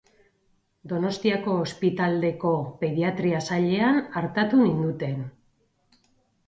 [0.93, 5.23] Donostiako ospitaldeko pediatria sailean artatu ninduten.